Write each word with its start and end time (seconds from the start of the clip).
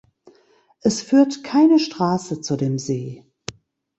Es 0.79 1.03
führt 1.03 1.43
keine 1.43 1.77
Straße 1.77 2.41
zu 2.41 2.55
dem 2.57 2.79
See. 2.79 3.23